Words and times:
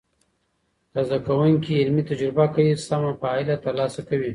که 0.93 1.01
زده 1.07 1.17
کوونکي 1.27 1.73
علمي 1.83 2.03
تجربه 2.09 2.45
کوي، 2.53 2.69
سمه 2.87 3.11
پایله 3.21 3.55
تر 3.63 3.73
لاسه 3.79 4.01
کوي. 4.09 4.29